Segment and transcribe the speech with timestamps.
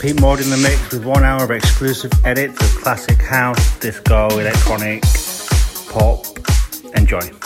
[0.00, 4.28] Pete Maude in the mix with one hour of exclusive edits of classic house, disco,
[4.38, 5.02] electronic,
[5.90, 6.26] pop.
[6.94, 7.45] Enjoy.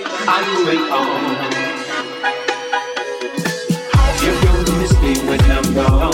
[0.27, 1.21] I'm moving on.
[4.21, 6.11] You're gonna miss me when I'm gone.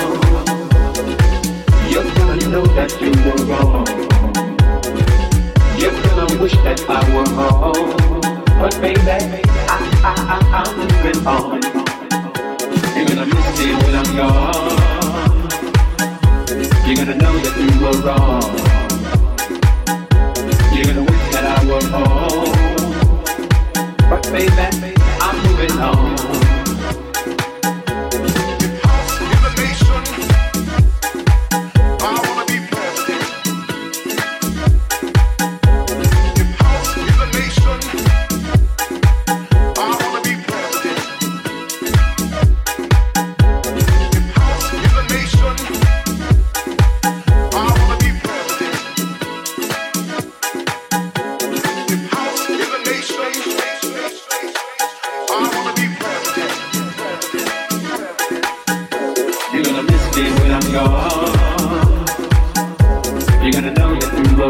[1.90, 3.86] You're gonna know that you were wrong.
[5.78, 8.22] You're gonna wish that I were home.
[8.60, 11.62] But baby, I, I, I, I'm moving on.
[12.96, 14.78] You're gonna miss me when I'm gone.
[16.88, 18.56] You're gonna know that you were wrong.
[20.74, 22.26] You're gonna wish that I were home.
[24.38, 26.47] Baby, I'm moving on.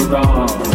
[0.09, 0.66] wrong.